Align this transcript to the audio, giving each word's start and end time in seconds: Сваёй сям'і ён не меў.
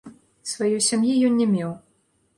Сваёй 0.51 0.81
сям'і 0.87 1.13
ён 1.29 1.37
не 1.45 1.51
меў. 1.53 1.71